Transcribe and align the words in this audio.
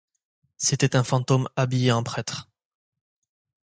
C'était 0.57 0.95
un 0.95 1.03
fantôme 1.03 1.47
habillé 1.55 1.91
en 1.91 2.01
prêtre. 2.01 2.49